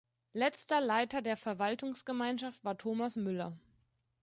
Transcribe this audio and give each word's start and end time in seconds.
Letzter 0.33 0.81
Leiter 0.81 1.21
der 1.21 1.37
Verwaltungsgemeinschaft 1.37 2.63
war 2.65 2.75
Thomas 2.75 3.17
Müller. 3.17 3.55